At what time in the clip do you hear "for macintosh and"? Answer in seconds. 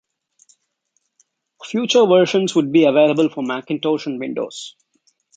3.29-4.19